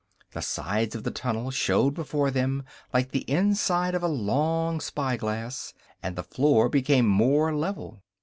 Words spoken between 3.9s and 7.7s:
of a long spy glass, and the floor became more